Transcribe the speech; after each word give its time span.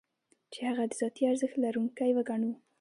چې 0.51 0.59
هغه 0.69 0.83
د 0.87 0.91
ذاتي 0.99 1.23
ارزښت 1.31 1.55
لرونکی 1.63 2.11
وګڼو. 2.13 2.51